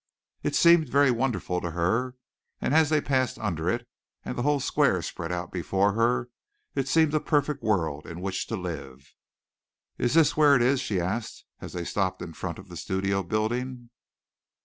It 0.41 0.55
seemed 0.55 0.89
very 0.89 1.11
wonderful 1.11 1.61
to 1.61 1.69
her, 1.69 2.15
and 2.59 2.73
as 2.73 2.89
they 2.89 3.01
passed 3.01 3.37
under 3.37 3.69
it, 3.69 3.87
and 4.25 4.35
the 4.35 4.41
whole 4.41 4.59
Square 4.59 5.03
spread 5.03 5.31
out 5.31 5.51
before 5.51 5.93
her, 5.93 6.29
it 6.73 6.87
seemed 6.87 7.13
a 7.13 7.19
perfect 7.19 7.61
world 7.61 8.07
in 8.07 8.19
which 8.19 8.47
to 8.47 8.55
live. 8.57 9.13
"Is 9.99 10.15
this 10.15 10.35
where 10.35 10.55
it 10.55 10.63
is?" 10.63 10.81
she 10.81 10.99
asked, 10.99 11.45
as 11.59 11.73
they 11.73 11.85
stopped 11.85 12.23
in 12.23 12.33
front 12.33 12.57
of 12.57 12.67
the 12.67 12.77
studio 12.77 13.21
building. 13.21 13.91